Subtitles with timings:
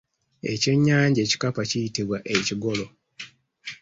[0.51, 2.85] Ekyennyanja ekikapa kiyitibwa ekigolo.